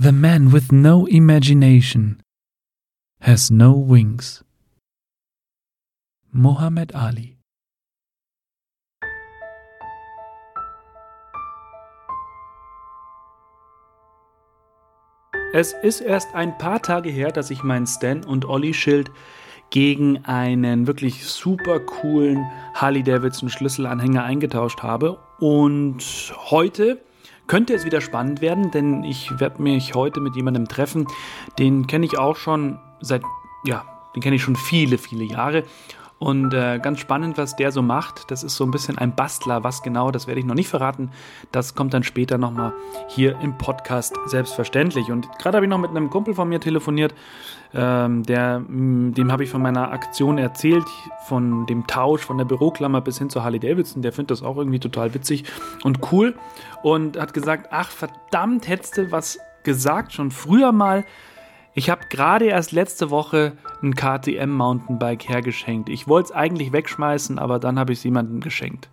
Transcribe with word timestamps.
The 0.00 0.12
man 0.12 0.52
with 0.52 0.70
no 0.70 1.06
imagination 1.06 2.22
has 3.20 3.50
no 3.50 3.72
wings. 3.72 4.44
Muhammad 6.32 6.94
Ali 6.94 7.38
Es 15.52 15.72
ist 15.82 16.00
erst 16.00 16.32
ein 16.32 16.56
paar 16.58 16.80
Tage 16.80 17.10
her, 17.10 17.32
dass 17.32 17.50
ich 17.50 17.64
mein 17.64 17.84
Stan 17.84 18.24
und 18.24 18.44
Olli 18.44 18.74
Schild 18.74 19.10
gegen 19.70 20.24
einen 20.26 20.86
wirklich 20.86 21.24
super 21.24 21.80
coolen 21.80 22.46
Harley 22.74 23.02
Davidson 23.02 23.48
Schlüsselanhänger 23.48 24.22
eingetauscht 24.22 24.80
habe. 24.80 25.18
Und 25.40 26.32
heute 26.50 27.00
könnte 27.48 27.74
es 27.74 27.84
wieder 27.84 28.00
spannend 28.00 28.40
werden, 28.40 28.70
denn 28.70 29.02
ich 29.02 29.40
werde 29.40 29.60
mich 29.60 29.94
heute 29.94 30.20
mit 30.20 30.36
jemandem 30.36 30.68
treffen, 30.68 31.08
den 31.58 31.86
kenne 31.86 32.06
ich 32.06 32.16
auch 32.18 32.36
schon 32.36 32.78
seit, 33.00 33.22
ja, 33.64 33.84
den 34.14 34.22
kenne 34.22 34.36
ich 34.36 34.42
schon 34.42 34.56
viele, 34.56 34.98
viele 34.98 35.24
Jahre. 35.24 35.64
Und 36.18 36.52
äh, 36.52 36.80
ganz 36.80 36.98
spannend, 36.98 37.38
was 37.38 37.54
der 37.54 37.70
so 37.70 37.80
macht. 37.80 38.30
Das 38.30 38.42
ist 38.42 38.56
so 38.56 38.64
ein 38.64 38.72
bisschen 38.72 38.98
ein 38.98 39.14
Bastler. 39.14 39.62
Was 39.62 39.82
genau, 39.82 40.10
das 40.10 40.26
werde 40.26 40.40
ich 40.40 40.46
noch 40.46 40.56
nicht 40.56 40.68
verraten. 40.68 41.10
Das 41.52 41.76
kommt 41.76 41.94
dann 41.94 42.02
später 42.02 42.38
nochmal 42.38 42.72
hier 43.08 43.38
im 43.40 43.56
Podcast 43.56 44.16
selbstverständlich. 44.26 45.12
Und 45.12 45.28
gerade 45.38 45.56
habe 45.56 45.66
ich 45.66 45.70
noch 45.70 45.78
mit 45.78 45.90
einem 45.90 46.10
Kumpel 46.10 46.34
von 46.34 46.48
mir 46.48 46.58
telefoniert. 46.58 47.14
Ähm, 47.72 48.24
der, 48.24 48.60
mh, 48.60 49.12
dem 49.12 49.30
habe 49.30 49.44
ich 49.44 49.50
von 49.50 49.62
meiner 49.62 49.92
Aktion 49.92 50.38
erzählt, 50.38 50.86
von 51.26 51.66
dem 51.66 51.86
Tausch 51.86 52.22
von 52.22 52.38
der 52.38 52.46
Büroklammer 52.46 53.00
bis 53.00 53.18
hin 53.18 53.30
zur 53.30 53.44
Harley 53.44 53.60
Davidson. 53.60 54.02
Der 54.02 54.12
findet 54.12 54.32
das 54.32 54.42
auch 54.42 54.56
irgendwie 54.56 54.80
total 54.80 55.14
witzig 55.14 55.44
und 55.84 56.10
cool. 56.10 56.34
Und 56.82 57.16
hat 57.16 57.32
gesagt, 57.32 57.68
ach 57.70 57.90
verdammt, 57.90 58.66
hättest 58.66 58.98
du 58.98 59.12
was 59.12 59.38
gesagt, 59.62 60.12
schon 60.12 60.32
früher 60.32 60.72
mal. 60.72 61.04
Ich 61.74 61.90
habe 61.90 62.06
gerade 62.08 62.46
erst 62.46 62.72
letzte 62.72 63.10
Woche 63.10 63.52
ein 63.82 63.94
KTM 63.94 64.50
Mountainbike 64.50 65.28
hergeschenkt. 65.28 65.88
Ich 65.88 66.08
wollte 66.08 66.30
es 66.30 66.34
eigentlich 66.34 66.72
wegschmeißen, 66.72 67.38
aber 67.38 67.58
dann 67.58 67.78
habe 67.78 67.92
ich 67.92 67.98
es 67.98 68.04
jemandem 68.04 68.40
geschenkt. 68.40 68.88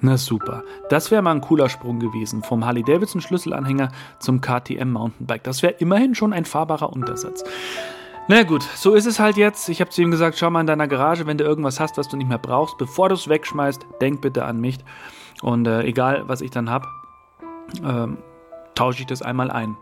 Na 0.00 0.18
super. 0.18 0.62
Das 0.90 1.10
wäre 1.10 1.22
mal 1.22 1.32
ein 1.32 1.40
cooler 1.40 1.70
Sprung 1.70 1.98
gewesen. 1.98 2.42
Vom 2.42 2.66
Harley 2.66 2.82
Davidson 2.82 3.22
Schlüsselanhänger 3.22 3.90
zum 4.18 4.42
KTM 4.42 4.92
Mountainbike. 4.92 5.44
Das 5.44 5.62
wäre 5.62 5.74
immerhin 5.78 6.14
schon 6.14 6.34
ein 6.34 6.44
fahrbarer 6.44 6.92
Untersatz. 6.92 7.44
Na 8.28 8.42
gut, 8.42 8.62
so 8.62 8.94
ist 8.94 9.06
es 9.06 9.18
halt 9.20 9.36
jetzt. 9.36 9.68
Ich 9.68 9.80
habe 9.80 9.90
zu 9.90 10.02
ihm 10.02 10.10
gesagt, 10.10 10.36
schau 10.36 10.50
mal 10.50 10.60
in 10.60 10.66
deiner 10.66 10.88
Garage, 10.88 11.26
wenn 11.26 11.38
du 11.38 11.44
irgendwas 11.44 11.80
hast, 11.80 11.96
was 11.96 12.08
du 12.08 12.16
nicht 12.16 12.28
mehr 12.28 12.38
brauchst, 12.38 12.76
bevor 12.76 13.08
du 13.08 13.14
es 13.14 13.28
wegschmeißt, 13.28 13.86
denk 14.00 14.20
bitte 14.20 14.44
an 14.44 14.60
mich. 14.60 14.78
Und 15.42 15.66
äh, 15.66 15.82
egal, 15.84 16.24
was 16.26 16.40
ich 16.40 16.50
dann 16.50 16.68
habe, 16.68 16.86
ähm, 17.84 18.18
tausche 18.74 19.00
ich 19.00 19.06
das 19.06 19.22
einmal 19.22 19.50
ein. 19.50 19.76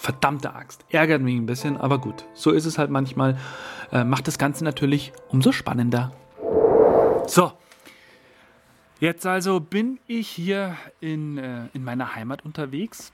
Verdammte 0.00 0.54
Axt. 0.54 0.86
Ärgert 0.88 1.20
mich 1.20 1.36
ein 1.36 1.44
bisschen, 1.44 1.76
aber 1.76 1.98
gut. 1.98 2.24
So 2.32 2.52
ist 2.52 2.64
es 2.64 2.78
halt 2.78 2.88
manchmal. 2.88 3.38
Äh, 3.92 4.02
macht 4.02 4.28
das 4.28 4.38
Ganze 4.38 4.64
natürlich 4.64 5.12
umso 5.28 5.52
spannender. 5.52 6.10
So. 7.26 7.52
Jetzt 8.98 9.26
also 9.26 9.60
bin 9.60 10.00
ich 10.06 10.26
hier 10.26 10.74
in, 11.00 11.36
äh, 11.36 11.66
in 11.74 11.84
meiner 11.84 12.14
Heimat 12.14 12.46
unterwegs. 12.46 13.12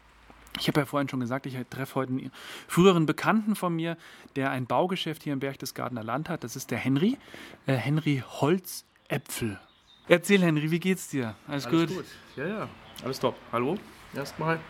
Ich 0.61 0.69
habe 0.69 0.79
ja 0.79 0.87
vorhin 0.87 1.09
schon 1.09 1.19
gesagt, 1.19 1.47
ich 1.47 1.57
treffe 1.71 1.97
heute 1.97 2.13
einen 2.13 2.31
früheren 2.69 3.05
Bekannten 3.05 3.57
von 3.57 3.75
mir, 3.75 3.97
der 4.37 4.53
ein 4.53 4.67
Baugeschäft 4.67 5.25
hier 5.25 5.33
im 5.33 5.41
Berchtesgadener 5.41 6.05
Land 6.05 6.29
hat. 6.29 6.45
Das 6.45 6.55
ist 6.55 6.71
der 6.71 6.79
Henry. 6.79 7.19
Äh, 7.67 7.75
Henry 7.75 8.23
Holzäpfel. 8.25 9.59
Erzähl, 10.07 10.41
Henry, 10.41 10.71
wie 10.71 10.79
geht's 10.79 11.09
dir? 11.09 11.35
Alles, 11.49 11.67
Alles 11.67 11.89
gut? 11.89 11.97
gut? 11.97 12.07
Ja, 12.37 12.47
ja. 12.47 12.69
Alles 13.03 13.19
top. 13.19 13.35
Hallo? 13.51 13.77
Erstmal. 14.15 14.61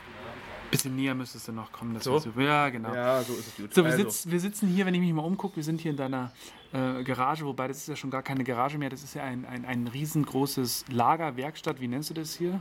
Bisschen 0.70 0.96
näher 0.96 1.14
müsstest 1.14 1.48
du 1.48 1.52
noch 1.52 1.70
kommen. 1.72 1.94
Das 1.94 2.04
So? 2.04 2.18
super. 2.18 2.42
Ja, 2.42 2.68
genau. 2.68 2.94
Ja, 2.94 3.22
so 3.22 3.32
ist 3.34 3.48
es 3.48 3.56
gut. 3.56 3.74
So, 3.74 3.84
wir, 3.84 3.92
Also, 3.92 4.04
sitz, 4.04 4.30
wir 4.30 4.40
sitzen 4.40 4.68
hier, 4.68 4.86
wenn 4.86 4.94
ich 4.94 5.00
mich 5.00 5.12
mal 5.12 5.22
umgucke, 5.22 5.56
wir 5.56 5.62
sind 5.62 5.80
hier 5.80 5.92
in 5.92 5.96
deiner 5.96 6.32
äh, 6.72 7.02
Garage, 7.04 7.44
wobei 7.46 7.68
das 7.68 7.78
ist 7.78 7.88
ja 7.88 7.96
schon 7.96 8.10
gar 8.10 8.22
keine 8.22 8.44
Garage 8.44 8.78
mehr, 8.78 8.90
das 8.90 9.02
ist 9.02 9.14
ja 9.14 9.22
ein, 9.22 9.44
ein, 9.46 9.64
ein 9.64 9.86
riesengroßes 9.86 10.86
Lager, 10.90 11.36
Werkstatt, 11.36 11.80
wie 11.80 11.88
nennst 11.88 12.10
du 12.10 12.14
das 12.14 12.34
hier? 12.34 12.60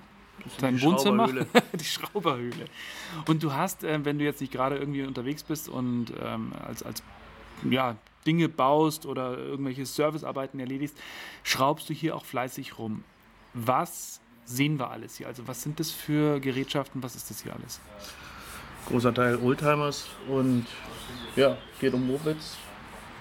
Dein 0.60 0.78
die 0.78 0.84
Wohnzimmer? 0.84 1.28
Schrauberhöhle. 1.28 1.48
die 1.74 1.86
Schrauberhöhle. 1.86 2.66
Und 3.28 3.42
du 3.42 3.54
hast, 3.54 3.84
äh, 3.84 4.04
wenn 4.04 4.20
du 4.20 4.26
jetzt 4.26 4.42
nicht 4.42 4.52
gerade 4.52 4.78
irgendwie 4.78 5.04
unterwegs 5.04 5.44
bist 5.44 5.70
und 5.70 6.08
ähm, 6.22 6.52
als, 6.66 6.84
als 6.84 7.04
ja, 7.70 7.96
Dinge 8.28 8.50
baust 8.50 9.06
oder 9.06 9.38
irgendwelche 9.38 9.86
Servicearbeiten 9.86 10.60
erledigst, 10.60 10.98
schraubst 11.44 11.90
du 11.90 11.94
hier 11.94 12.16
auch 12.16 12.26
fleißig 12.26 12.78
rum. 12.78 13.04
Was 13.54 14.20
sehen 14.46 14.80
wir 14.80 14.90
alles 14.90 15.18
hier? 15.18 15.28
Also 15.28 15.48
was 15.48 15.62
sind 15.62 15.80
das 15.80 15.92
für 15.92 16.40
Gerätschaften? 16.40 17.04
Was 17.04 17.16
ist 17.16 17.30
das 17.30 17.42
hier 17.44 17.54
alles? 17.54 17.82
großer 18.86 19.14
Teil 19.14 19.38
Oldtimers 19.38 20.08
und 20.28 20.66
ja, 21.36 21.58
geht 21.80 21.94
um 21.94 22.06
Mopeds. 22.08 22.58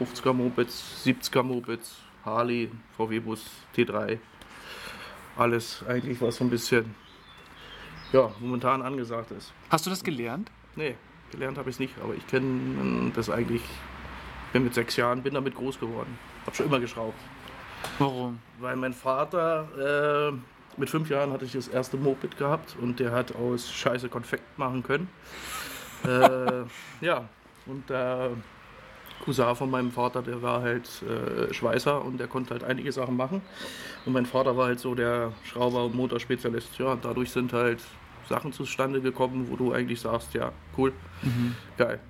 50er 0.00 0.32
Mopeds, 0.32 1.04
70er 1.06 1.42
Mopeds, 1.42 1.96
Harley, 2.24 2.70
VW-Bus, 2.96 3.44
T3. 3.76 4.18
Alles 5.36 5.84
eigentlich, 5.88 6.20
was 6.20 6.36
so 6.36 6.44
ein 6.44 6.50
bisschen 6.50 6.94
ja, 8.12 8.30
momentan 8.40 8.82
angesagt 8.82 9.30
ist. 9.30 9.52
Hast 9.70 9.86
du 9.86 9.90
das 9.90 10.02
gelernt? 10.02 10.50
Nee, 10.74 10.96
gelernt 11.30 11.58
habe 11.58 11.70
ich 11.70 11.76
es 11.76 11.80
nicht, 11.80 11.94
aber 12.02 12.14
ich 12.14 12.26
kenne 12.26 13.12
das 13.14 13.30
eigentlich. 13.30 13.62
Bin 14.52 14.64
mit 14.64 14.74
sechs 14.74 14.96
Jahren, 14.96 15.22
bin 15.22 15.34
damit 15.34 15.54
groß 15.56 15.80
geworden. 15.80 16.16
Hab 16.46 16.54
schon 16.54 16.66
immer 16.66 16.78
geschraubt. 16.78 17.18
Warum? 17.98 18.38
Weil 18.60 18.76
mein 18.76 18.92
Vater, 18.92 20.32
äh, 20.32 20.32
mit 20.76 20.90
fünf 20.90 21.10
Jahren 21.10 21.32
hatte 21.32 21.44
ich 21.44 21.52
das 21.52 21.68
erste 21.68 21.96
Moped 21.96 22.36
gehabt 22.36 22.76
und 22.80 23.00
der 23.00 23.12
hat 23.12 23.34
aus 23.36 23.70
Scheiße 23.72 24.08
Konfekt 24.08 24.58
machen 24.58 24.82
können. 24.82 25.08
äh, 26.04 26.64
ja, 27.04 27.28
und 27.66 27.88
der 27.88 28.30
Cousin 29.24 29.54
von 29.54 29.70
meinem 29.70 29.90
Vater, 29.90 30.22
der 30.22 30.42
war 30.42 30.62
halt 30.62 30.88
äh, 31.02 31.52
Schweißer 31.52 32.04
und 32.04 32.18
der 32.18 32.26
konnte 32.26 32.50
halt 32.50 32.64
einige 32.64 32.92
Sachen 32.92 33.16
machen. 33.16 33.40
Und 34.04 34.12
mein 34.12 34.26
Vater 34.26 34.56
war 34.56 34.66
halt 34.66 34.80
so 34.80 34.94
der 34.94 35.32
Schrauber- 35.44 35.84
und 35.84 35.94
Motorspezialist. 35.94 36.78
Ja, 36.78 36.92
und 36.92 37.04
dadurch 37.04 37.30
sind 37.30 37.52
halt 37.52 37.80
Sachen 38.28 38.52
zustande 38.52 39.00
gekommen, 39.00 39.46
wo 39.50 39.56
du 39.56 39.72
eigentlich 39.72 40.00
sagst, 40.00 40.34
ja, 40.34 40.52
cool, 40.76 40.92
geil. 41.76 42.00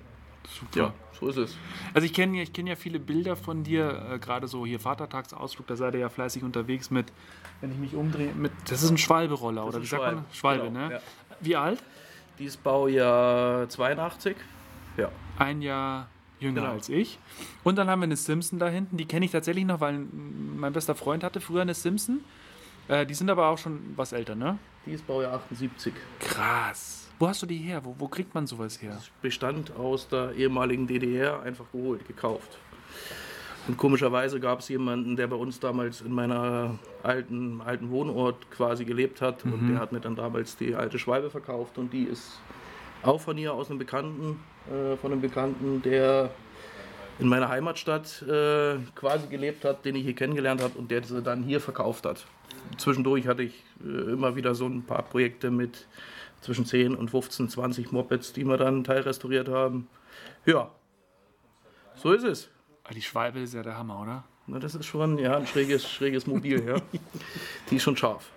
Super. 0.47 0.79
Ja, 0.79 0.93
so 1.19 1.27
ist 1.29 1.37
es. 1.37 1.57
Also 1.93 2.05
ich 2.05 2.13
kenne 2.13 2.37
ja, 2.37 2.43
ich 2.43 2.53
kenn 2.53 2.67
ja 2.67 2.75
viele 2.75 2.99
Bilder 2.99 3.35
von 3.35 3.63
dir, 3.63 4.07
äh, 4.13 4.19
gerade 4.19 4.47
so 4.47 4.65
hier 4.65 4.79
Vatertagsausflug, 4.79 5.67
da 5.67 5.75
seid 5.75 5.93
ihr 5.95 6.01
ja 6.01 6.09
fleißig 6.09 6.43
unterwegs 6.43 6.91
mit, 6.91 7.11
wenn 7.61 7.71
ich 7.71 7.77
mich 7.77 7.95
umdrehe, 7.95 8.33
mit, 8.33 8.51
das 8.69 8.83
ist 8.83 8.89
ein 8.89 8.97
Schwalbe-Roller, 8.97 9.65
oder 9.65 9.79
ist 9.79 9.91
wie 9.91 9.95
ein 9.95 10.01
sagt 10.01 10.15
man? 10.15 10.25
Schwalbe, 10.31 10.65
Genau, 10.67 10.79
ne? 10.87 10.93
ja. 10.95 10.99
Wie 11.41 11.55
alt? 11.55 11.83
Dieses 12.39 12.57
Baujahr 12.57 13.67
82. 13.69 14.35
Ja. 14.97 15.09
Ein 15.37 15.61
Jahr 15.61 16.07
jünger 16.39 16.61
Genau. 16.61 16.73
als 16.73 16.89
ich. 16.89 17.17
Und 17.63 17.77
dann 17.77 17.89
haben 17.89 17.99
wir 18.01 18.05
eine 18.05 18.17
Simpson 18.17 18.59
da 18.59 18.67
hinten, 18.69 18.97
die 18.97 19.05
kenne 19.05 19.25
ich 19.25 19.31
tatsächlich 19.31 19.65
noch, 19.65 19.79
weil 19.79 19.99
mein 20.57 20.73
bester 20.73 20.95
Freund 20.95 21.23
hatte 21.23 21.39
früher 21.41 21.61
eine 21.61 21.73
Simpson. 21.73 22.19
Äh, 22.87 23.05
die 23.05 23.13
sind 23.13 23.29
aber 23.29 23.47
auch 23.47 23.57
schon 23.57 23.93
was 23.95 24.11
älter, 24.11 24.35
ne? 24.35 24.57
Dieses 24.85 25.01
Baujahr 25.01 25.33
78. 25.33 25.93
Krass. 26.19 27.04
Wo 27.17 27.27
hast 27.27 27.41
du 27.41 27.45
die 27.45 27.57
her? 27.57 27.83
Wo, 27.85 27.95
wo 27.97 28.07
kriegt 28.07 28.33
man 28.33 28.45
sowas 28.45 28.81
her? 28.81 28.97
Bestand 29.21 29.75
aus 29.75 30.07
der 30.09 30.33
ehemaligen 30.33 30.85
DDR 30.85 31.41
einfach 31.43 31.65
geholt, 31.71 32.05
gekauft. 32.07 32.57
Und 33.67 33.77
komischerweise 33.77 34.39
gab 34.39 34.59
es 34.59 34.69
jemanden, 34.69 35.15
der 35.15 35.27
bei 35.27 35.35
uns 35.35 35.59
damals 35.59 36.01
in 36.01 36.11
meiner 36.11 36.77
alten, 37.03 37.61
alten 37.61 37.89
Wohnort 37.89 38.51
quasi 38.51 38.85
gelebt 38.85 39.21
hat. 39.21 39.43
Und 39.43 39.69
der 39.69 39.79
hat 39.79 39.91
mir 39.91 40.01
dann 40.01 40.15
damals 40.15 40.55
die 40.57 40.75
alte 40.75 40.99
Schwalbe 40.99 41.29
verkauft. 41.29 41.77
Und 41.77 41.91
die 41.91 42.03
ist 42.03 42.39
auch 43.01 43.21
von 43.21 43.37
hier 43.37 43.53
aus 43.53 43.69
einem 43.69 43.79
Bekannten, 43.79 44.39
äh, 44.67 44.95
von 44.97 45.11
einem 45.11 45.21
Bekannten, 45.21 45.81
der 45.81 46.29
in 47.17 47.27
meiner 47.27 47.47
Heimatstadt 47.49 48.21
äh, 48.23 48.77
quasi 48.93 49.27
gelebt 49.27 49.63
hat, 49.63 49.85
den 49.85 49.95
ich 49.95 50.03
hier 50.03 50.15
kennengelernt 50.15 50.61
habe 50.61 50.77
und 50.77 50.91
der 50.91 51.03
sie 51.03 51.21
dann 51.21 51.43
hier 51.43 51.61
verkauft 51.61 52.05
hat. 52.05 52.25
Zwischendurch 52.77 53.27
hatte 53.27 53.43
ich 53.43 53.63
äh, 53.83 54.11
immer 54.11 54.35
wieder 54.35 54.53
so 54.53 54.65
ein 54.67 54.83
paar 54.83 55.03
Projekte 55.03 55.49
mit 55.49 55.87
zwischen 56.45 56.65
10 56.65 56.95
und 56.95 57.09
15, 57.09 57.49
20 57.49 57.91
Mopeds, 57.91 58.31
die 58.33 58.45
wir 58.45 58.57
dann 58.57 58.83
teilrestauriert 58.83 59.49
haben. 59.49 59.87
Ja, 60.45 60.69
so 61.95 62.13
ist 62.13 62.23
es. 62.23 62.49
Die 62.93 63.01
Schwalbe 63.01 63.39
ist 63.39 63.53
ja 63.55 63.63
der 63.63 63.77
Hammer, 63.77 63.99
oder? 64.01 64.23
Na, 64.47 64.59
das 64.59 64.75
ist 64.75 64.85
schon 64.85 65.17
ja, 65.17 65.37
ein 65.37 65.47
schräges, 65.47 65.89
schräges 65.89 66.27
Mobil, 66.27 66.63
ja. 66.63 66.75
Die 67.71 67.77
ist 67.77 67.83
schon 67.83 67.97
scharf. 67.97 68.29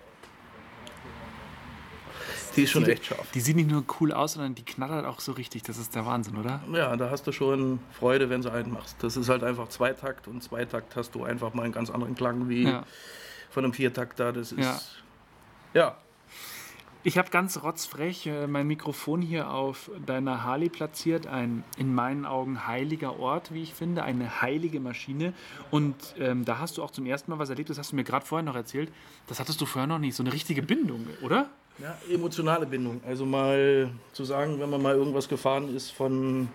Die 2.55 2.63
ist 2.63 2.71
schon 2.71 2.83
echt 2.85 3.05
scharf. 3.05 3.29
Die 3.31 3.39
sieht 3.41 3.55
nicht 3.55 3.69
nur 3.69 3.83
cool 4.01 4.11
aus, 4.11 4.33
sondern 4.33 4.55
die 4.55 4.65
knattert 4.65 5.05
auch 5.05 5.19
so 5.19 5.33
richtig. 5.33 5.61
Das 5.63 5.77
ist 5.77 5.93
der 5.93 6.05
Wahnsinn, 6.07 6.35
oder? 6.35 6.61
Ja, 6.73 6.97
da 6.97 7.11
hast 7.11 7.27
du 7.27 7.31
schon 7.31 7.79
Freude, 7.91 8.31
wenn 8.31 8.41
du 8.41 8.51
einen 8.51 8.73
machst. 8.73 8.97
Das 9.03 9.15
ist 9.17 9.29
halt 9.29 9.43
einfach 9.43 9.69
Zweitakt 9.69 10.27
und 10.27 10.41
Zweitakt 10.41 10.95
hast 10.95 11.13
du 11.13 11.23
einfach 11.23 11.53
mal 11.53 11.63
einen 11.63 11.73
ganz 11.73 11.91
anderen 11.91 12.15
Klang 12.15 12.49
wie 12.49 12.63
Ja. 12.63 12.83
von 13.51 13.63
einem 13.63 13.73
Viertakter. 13.73 14.33
Das 14.33 14.51
ist. 14.51 14.59
Ja. 14.65 14.79
Ja. 15.75 15.97
Ich 17.01 17.17
habe 17.17 17.29
ganz 17.29 17.63
rotzfrech 17.63 18.27
äh, 18.27 18.45
mein 18.47 18.67
Mikrofon 18.67 19.21
hier 19.21 19.51
auf 19.51 19.89
deiner 20.05 20.43
Harley 20.43 20.67
platziert. 20.67 21.27
Ein 21.27 21.63
in 21.77 21.95
meinen 21.95 22.25
Augen 22.25 22.67
heiliger 22.67 23.17
Ort, 23.19 23.53
wie 23.53 23.63
ich 23.63 23.73
finde, 23.73 24.03
eine 24.03 24.41
heilige 24.41 24.81
Maschine. 24.81 25.31
Und 25.71 25.95
ähm, 26.19 26.43
da 26.43 26.59
hast 26.59 26.77
du 26.77 26.83
auch 26.83 26.91
zum 26.91 27.05
ersten 27.05 27.31
Mal 27.31 27.39
was 27.39 27.49
erlebt, 27.49 27.69
das 27.69 27.77
hast 27.77 27.93
du 27.93 27.95
mir 27.95 28.03
gerade 28.03 28.25
vorher 28.25 28.43
noch 28.43 28.55
erzählt. 28.55 28.91
Das 29.27 29.39
hattest 29.39 29.61
du 29.61 29.65
vorher 29.65 29.87
noch 29.87 29.99
nicht, 29.99 30.13
so 30.13 30.23
eine 30.23 30.33
richtige 30.33 30.61
Bindung, 30.61 31.07
oder? 31.21 31.49
Ja, 31.77 31.97
emotionale 32.13 32.65
Bindung. 32.65 32.99
Also 33.07 33.25
mal 33.25 33.89
zu 34.11 34.25
sagen, 34.25 34.59
wenn 34.59 34.69
man 34.69 34.81
mal 34.81 34.95
irgendwas 34.95 35.29
gefahren 35.29 35.73
ist 35.73 35.91
von 35.91 36.49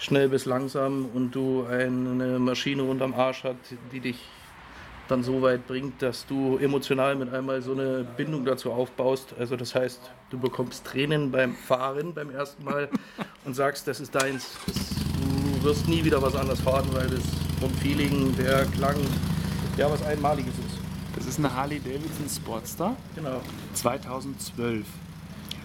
schnell 0.00 0.28
bis 0.28 0.46
langsam 0.46 1.06
und 1.14 1.32
du 1.32 1.64
eine 1.64 2.40
Maschine 2.40 2.82
unterm 2.82 3.14
Arsch 3.14 3.44
hat, 3.44 3.56
die 3.92 4.00
dich 4.00 4.18
dann 5.10 5.22
so 5.24 5.42
weit 5.42 5.66
bringt, 5.66 6.00
dass 6.02 6.26
du 6.26 6.56
emotional 6.58 7.16
mit 7.16 7.32
einmal 7.32 7.62
so 7.62 7.72
eine 7.72 8.04
Bindung 8.16 8.44
dazu 8.44 8.70
aufbaust. 8.72 9.34
Also 9.38 9.56
das 9.56 9.74
heißt, 9.74 10.00
du 10.30 10.38
bekommst 10.38 10.84
Tränen 10.84 11.30
beim 11.30 11.54
Fahren 11.54 12.14
beim 12.14 12.30
ersten 12.30 12.64
Mal 12.64 12.88
und 13.44 13.54
sagst, 13.54 13.88
das 13.88 14.00
ist 14.00 14.14
deins. 14.14 14.52
Das, 14.66 14.76
du 14.76 15.64
wirst 15.64 15.88
nie 15.88 16.04
wieder 16.04 16.22
was 16.22 16.34
anderes 16.34 16.60
fahren, 16.60 16.88
weil 16.92 17.08
das 17.08 17.24
vom 17.60 17.70
Feeling, 17.74 18.34
der 18.36 18.64
Klang, 18.66 18.96
ja 19.76 19.90
was 19.90 20.02
Einmaliges 20.02 20.54
ist. 20.54 20.78
Das 21.16 21.26
ist 21.26 21.38
eine 21.38 21.54
Harley 21.54 21.80
Davidson 21.80 22.28
Sportster 22.28 22.96
Genau. 23.16 23.40
2012. 23.74 24.86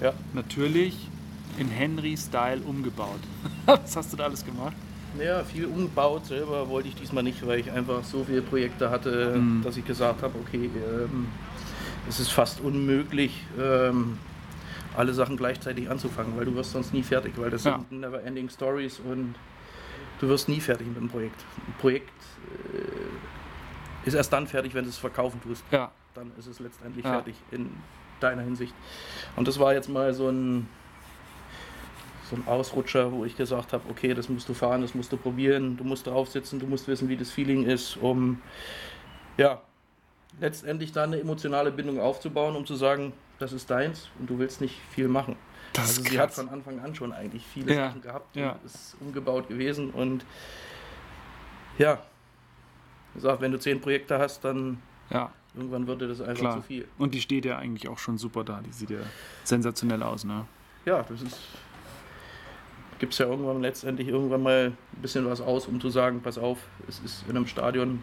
Ja. 0.02 0.14
Natürlich 0.34 1.08
in 1.58 1.70
Henry-Style 1.70 2.62
umgebaut. 2.66 3.20
Was 3.66 3.96
hast 3.96 4.12
du 4.12 4.18
da 4.18 4.26
alles 4.26 4.44
gemacht? 4.44 4.76
Ja, 5.20 5.44
viel 5.44 5.66
umgebaut 5.66 6.26
selber 6.26 6.68
wollte 6.70 6.90
ich 6.90 6.96
diesmal 6.96 7.24
nicht, 7.24 7.46
weil 7.46 7.60
ich 7.60 7.72
einfach 7.72 8.04
so 8.04 8.24
viele 8.24 8.42
Projekte 8.42 8.90
hatte, 8.90 9.36
Mhm. 9.38 9.62
dass 9.64 9.78
ich 9.78 9.86
gesagt 9.86 10.22
habe, 10.22 10.34
okay, 10.40 10.70
ähm, 10.76 11.28
es 12.10 12.20
ist 12.20 12.32
fast 12.32 12.60
unmöglich, 12.62 13.46
ähm, 13.60 14.18
alle 14.96 15.14
Sachen 15.14 15.38
gleichzeitig 15.38 15.90
anzufangen, 15.90 16.36
weil 16.38 16.46
du 16.46 16.56
wirst 16.56 16.72
sonst 16.72 16.94
nie 16.94 17.04
fertig, 17.04 17.34
weil 17.38 17.50
das 17.50 17.64
Ja. 17.64 17.80
sind 17.90 18.00
never-ending 18.00 18.50
Stories 18.50 19.00
und 19.00 19.36
du 20.20 20.28
wirst 20.28 20.50
nie 20.50 20.60
fertig 20.62 20.88
mit 20.88 20.98
einem 20.98 21.10
Projekt. 21.10 21.44
Ein 21.68 21.74
Projekt 21.80 22.12
äh, 22.74 24.08
ist 24.08 24.14
erst 24.14 24.32
dann 24.34 24.48
fertig, 24.48 24.74
wenn 24.74 24.84
du 24.84 24.90
es 24.90 24.98
verkaufen 24.98 25.42
tust. 25.42 25.64
Ja. 25.72 25.92
Dann 26.14 26.32
ist 26.38 26.48
es 26.48 26.60
letztendlich 26.60 27.04
Ja. 27.06 27.12
fertig 27.14 27.36
in 27.52 27.70
deiner 28.20 28.42
Hinsicht. 28.44 28.74
Und 29.36 29.48
das 29.48 29.60
war 29.60 29.74
jetzt 29.74 29.90
mal 29.90 30.14
so 30.14 30.30
ein 30.30 30.68
so 32.30 32.36
ein 32.36 32.48
Ausrutscher, 32.48 33.12
wo 33.12 33.24
ich 33.26 33.36
gesagt 33.38 33.74
habe, 33.74 33.84
okay, 33.90 34.14
das 34.14 34.30
musst 34.30 34.50
du 34.50 34.54
fahren, 34.54 34.82
das 34.82 34.96
musst 34.96 35.12
du 35.12 35.18
probieren, 35.18 35.78
du 35.78 35.84
musst 35.84 36.08
drauf 36.08 36.30
sitzen, 36.30 36.60
du 36.60 36.66
musst 36.66 36.88
wissen, 36.88 37.08
wie 37.08 37.18
das 37.18 37.30
Feeling 37.32 37.64
ist, 37.66 37.98
um 37.98 38.42
ja, 39.38 39.62
letztendlich 40.40 40.92
da 40.92 41.04
eine 41.04 41.20
emotionale 41.20 41.72
Bindung 41.72 42.00
aufzubauen, 42.00 42.56
um 42.56 42.66
zu 42.66 42.76
sagen, 42.76 43.14
das 43.40 43.54
ist 43.54 43.70
deins 43.70 44.10
und 44.20 44.30
du 44.30 44.40
willst 44.40 44.62
nicht 44.62 44.76
viel 44.92 45.08
machen. 45.08 45.36
Das 45.74 45.90
also 45.98 46.04
sie 46.04 46.20
hat 46.20 46.34
von 46.34 46.50
Anfang 46.50 46.80
an 46.80 46.96
schon 46.96 47.12
eigentlich 47.12 47.46
viele 47.46 47.74
Ja, 47.76 47.88
Sachen 47.90 48.02
gehabt 48.02 48.36
ja. 48.36 48.58
ist 48.66 48.96
umgebaut 49.02 49.50
gewesen 49.50 49.92
und 49.92 50.26
ja, 51.78 52.02
gesagt, 53.14 53.42
wenn 53.42 53.52
du 53.52 53.60
zehn 53.60 53.82
Projekte 53.82 54.18
hast, 54.18 54.44
dann 54.46 54.82
Ja, 55.10 55.32
irgendwann 55.54 55.86
wird 55.86 56.02
dir 56.02 56.08
das 56.08 56.22
einfach 56.22 56.40
klar. 56.40 56.56
zu 56.56 56.62
viel. 56.62 56.88
Und 56.98 57.14
die 57.14 57.22
steht 57.22 57.46
ja 57.46 57.58
eigentlich 57.58 57.88
auch 57.90 58.00
schon 58.00 58.18
super 58.18 58.44
da. 58.46 58.62
Die 58.66 58.72
sieht 58.72 58.90
ja 58.90 59.00
sensationell 59.44 60.02
aus, 60.02 60.24
ne? 60.24 60.46
ja, 60.86 61.04
das 61.04 61.22
ist. 61.22 61.38
Gibt 63.00 63.14
es 63.14 63.20
ja 63.20 63.26
irgendwann 63.26 63.62
letztendlich 63.62 64.08
irgendwann 64.08 64.44
mal 64.44 64.68
ein 64.68 65.02
bisschen 65.02 65.26
was 65.30 65.42
aus, 65.42 65.68
um 65.68 65.82
zu 65.82 65.90
sagen, 65.90 66.22
pass 66.22 66.38
auf, 66.38 66.60
es 66.88 67.00
ist 67.00 67.26
in 67.28 67.36
einem 67.36 67.46
Stadion, 67.48 68.02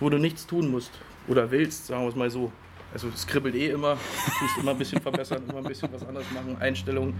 wo 0.00 0.08
du 0.08 0.18
nichts 0.18 0.46
tun 0.46 0.70
musst 0.70 0.90
oder 1.28 1.50
willst, 1.50 1.86
sagen 1.86 2.02
wir 2.02 2.08
es 2.08 2.16
mal 2.16 2.30
so. 2.30 2.50
Also 2.92 3.08
es 3.08 3.26
kribbelt 3.26 3.56
eh 3.56 3.70
immer, 3.70 3.94
du 3.94 4.30
tust 4.38 4.58
immer 4.58 4.70
ein 4.70 4.78
bisschen 4.78 5.00
verbessern, 5.02 5.42
immer 5.48 5.58
ein 5.58 5.64
bisschen 5.64 5.92
was 5.92 6.06
anderes 6.06 6.30
machen, 6.30 6.56
Einstellungen 6.60 7.14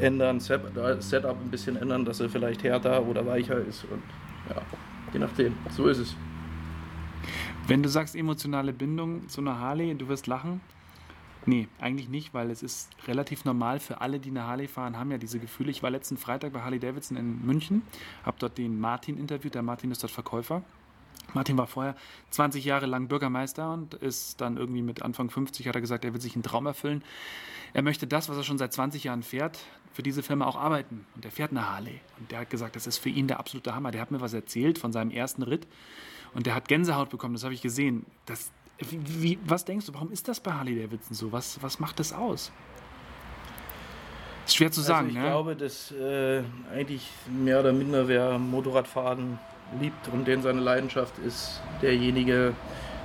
ändern, 0.00 0.40
Set- 0.40 0.62
Setup 0.98 1.36
ein 1.40 1.50
bisschen 1.50 1.76
ändern, 1.76 2.04
dass 2.04 2.20
er 2.20 2.28
vielleicht 2.28 2.64
härter 2.64 3.06
oder 3.06 3.24
weicher 3.24 3.58
ist 3.58 3.84
und 3.84 4.02
ja, 4.50 4.60
je 5.12 5.20
nachdem, 5.20 5.54
so 5.70 5.86
ist 5.86 5.98
es. 5.98 6.16
Wenn 7.68 7.82
du 7.84 7.88
sagst 7.88 8.16
emotionale 8.16 8.72
Bindung 8.72 9.28
zu 9.28 9.40
einer 9.40 9.60
Harley, 9.60 9.94
du 9.94 10.08
wirst 10.08 10.26
lachen. 10.26 10.60
Nee, 11.44 11.68
eigentlich 11.80 12.08
nicht, 12.08 12.34
weil 12.34 12.50
es 12.50 12.62
ist 12.62 12.90
relativ 13.08 13.44
normal 13.44 13.80
für 13.80 14.00
alle, 14.00 14.20
die 14.20 14.30
eine 14.30 14.46
Harley 14.46 14.68
fahren, 14.68 14.96
haben 14.96 15.10
ja 15.10 15.18
diese 15.18 15.40
Gefühle. 15.40 15.70
Ich 15.70 15.82
war 15.82 15.90
letzten 15.90 16.16
Freitag 16.16 16.52
bei 16.52 16.60
Harley 16.60 16.78
Davidson 16.78 17.16
in 17.16 17.44
München, 17.44 17.82
habe 18.24 18.36
dort 18.38 18.58
den 18.58 18.78
Martin 18.78 19.18
interviewt. 19.18 19.54
Der 19.54 19.62
Martin 19.62 19.90
ist 19.90 20.02
dort 20.02 20.12
Verkäufer. 20.12 20.62
Martin 21.34 21.56
war 21.56 21.66
vorher 21.66 21.96
20 22.30 22.64
Jahre 22.64 22.86
lang 22.86 23.08
Bürgermeister 23.08 23.72
und 23.72 23.94
ist 23.94 24.40
dann 24.40 24.56
irgendwie 24.56 24.82
mit 24.82 25.02
Anfang 25.02 25.30
50 25.30 25.66
hat 25.66 25.74
er 25.74 25.80
gesagt, 25.80 26.04
er 26.04 26.12
will 26.12 26.20
sich 26.20 26.34
einen 26.34 26.42
Traum 26.42 26.66
erfüllen. 26.66 27.02
Er 27.72 27.82
möchte 27.82 28.06
das, 28.06 28.28
was 28.28 28.36
er 28.36 28.44
schon 28.44 28.58
seit 28.58 28.72
20 28.72 29.04
Jahren 29.04 29.22
fährt, 29.22 29.58
für 29.92 30.02
diese 30.02 30.22
Firma 30.22 30.46
auch 30.46 30.56
arbeiten. 30.56 31.06
Und 31.14 31.24
er 31.24 31.30
fährt 31.30 31.50
eine 31.50 31.70
Harley. 31.70 32.00
Und 32.18 32.30
der 32.30 32.40
hat 32.40 32.50
gesagt, 32.50 32.76
das 32.76 32.86
ist 32.86 32.98
für 32.98 33.08
ihn 33.08 33.28
der 33.28 33.40
absolute 33.40 33.74
Hammer. 33.74 33.90
Der 33.90 34.00
hat 34.00 34.10
mir 34.10 34.20
was 34.20 34.34
erzählt 34.34 34.78
von 34.78 34.92
seinem 34.92 35.10
ersten 35.10 35.42
Ritt. 35.42 35.66
Und 36.34 36.46
der 36.46 36.54
hat 36.54 36.68
Gänsehaut 36.68 37.10
bekommen, 37.10 37.34
das 37.34 37.44
habe 37.44 37.54
ich 37.54 37.62
gesehen. 37.62 38.06
Das, 38.26 38.52
wie, 38.90 39.22
wie, 39.22 39.38
was 39.44 39.64
denkst 39.64 39.86
du, 39.86 39.94
warum 39.94 40.10
ist 40.12 40.28
das 40.28 40.40
bei 40.40 40.52
Harley 40.52 40.80
Davidson 40.80 41.14
so? 41.14 41.32
Was, 41.32 41.62
was 41.62 41.78
macht 41.78 41.98
das 41.98 42.12
aus? 42.12 42.52
Ist 44.46 44.56
schwer 44.56 44.72
zu 44.72 44.80
sagen, 44.80 45.06
also 45.06 45.18
ich 45.18 45.22
ne? 45.22 45.28
glaube, 45.28 45.56
dass 45.56 45.92
äh, 45.92 46.42
eigentlich 46.72 47.08
mehr 47.30 47.60
oder 47.60 47.72
minder 47.72 48.08
wer 48.08 48.38
Motorradfahren 48.38 49.38
liebt 49.80 50.08
und 50.08 50.26
den 50.26 50.42
seine 50.42 50.60
Leidenschaft 50.60 51.18
ist, 51.18 51.62
derjenige 51.80 52.54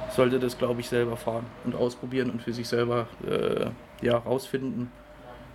sollte 0.10 0.40
das, 0.40 0.58
glaube 0.58 0.82
ich, 0.82 0.90
selber 0.90 1.16
fahren 1.16 1.46
und 1.64 1.76
ausprobieren 1.76 2.32
und 2.32 2.42
für 2.42 2.54
sich 2.54 2.68
selber 2.68 3.08
äh, 3.28 3.70
ja, 4.06 4.18
rausfinden. 4.18 4.92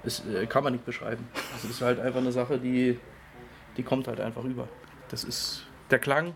Das 0.05 0.25
äh, 0.27 0.47
kann 0.47 0.63
man 0.65 0.73
nicht 0.73 0.85
beschreiben. 0.85 1.27
Das 1.53 1.65
ist 1.65 1.81
halt 1.81 1.99
einfach 1.99 2.21
eine 2.21 2.33
Sache, 2.33 2.59
die, 2.59 2.99
die 3.77 3.83
kommt 3.83 4.09
halt 4.09 4.21
einfach 4.21 4.45
über. 4.45 4.69
Das 5.09 5.25
ist 5.25 5.67
der 5.91 5.99
Klang 5.99 6.35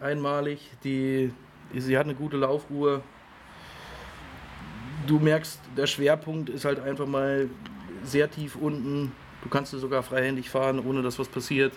einmalig, 0.00 0.70
die, 0.84 1.32
sie 1.72 1.96
hat 1.96 2.04
eine 2.04 2.14
gute 2.14 2.36
Laufruhe. 2.36 3.02
Du 5.06 5.18
merkst, 5.18 5.60
der 5.76 5.86
Schwerpunkt 5.86 6.48
ist 6.48 6.64
halt 6.64 6.80
einfach 6.80 7.06
mal 7.06 7.48
sehr 8.02 8.30
tief 8.30 8.56
unten. 8.56 9.12
Du 9.42 9.48
kannst 9.48 9.72
du 9.72 9.78
sogar 9.78 10.02
freihändig 10.02 10.48
fahren, 10.50 10.78
ohne 10.78 11.02
dass 11.02 11.18
was 11.18 11.28
passiert. 11.28 11.74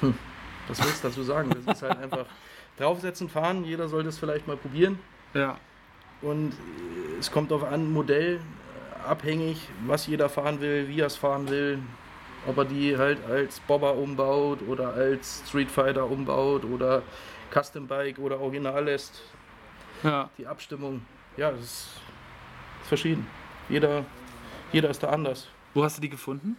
Hm, 0.00 0.14
was 0.68 0.82
willst 0.82 1.02
du 1.02 1.08
dazu 1.08 1.22
sagen? 1.22 1.50
Das 1.64 1.76
ist 1.76 1.82
halt 1.82 1.98
einfach 1.98 2.26
draufsetzen, 2.78 3.28
fahren. 3.28 3.64
Jeder 3.64 3.88
sollte 3.88 4.08
es 4.08 4.18
vielleicht 4.18 4.46
mal 4.46 4.56
probieren. 4.56 4.98
ja. 5.34 5.56
Und 6.22 6.52
es 7.18 7.30
kommt 7.30 7.50
auf 7.50 7.64
an, 7.64 7.90
Modell 7.90 8.40
abhängig, 9.06 9.68
was 9.86 10.06
jeder 10.06 10.28
fahren 10.28 10.60
will, 10.60 10.86
wie 10.88 11.00
er 11.00 11.06
es 11.06 11.16
fahren 11.16 11.48
will. 11.48 11.78
Ob 12.46 12.58
er 12.58 12.64
die 12.64 12.96
halt 12.96 13.18
als 13.26 13.60
Bobber 13.60 13.94
umbaut 13.94 14.60
oder 14.66 14.94
als 14.94 15.42
Street 15.46 15.70
Fighter 15.70 16.10
umbaut 16.10 16.64
oder 16.64 17.02
Custom 17.52 17.86
Bike 17.86 18.18
oder 18.18 18.40
Original 18.40 18.84
lässt. 18.84 19.22
ja. 20.02 20.30
Die 20.38 20.46
Abstimmung, 20.46 21.02
ja, 21.36 21.50
das 21.50 21.60
ist, 21.60 21.88
verschieden. 22.84 23.26
Jeder, 23.68 24.04
jeder 24.72 24.90
ist 24.90 25.02
da 25.02 25.10
anders. 25.10 25.48
Wo 25.74 25.84
hast 25.84 25.96
du 25.96 26.00
die 26.00 26.08
gefunden? 26.08 26.56